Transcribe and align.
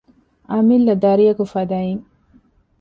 އަމިއްލަ 0.51 0.93
ދަރިއަކު 1.03 1.43
ފަދައިން 1.53 2.03